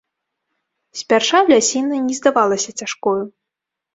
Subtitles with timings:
[1.01, 3.17] Спярша лясіна не здавалася цяжкою.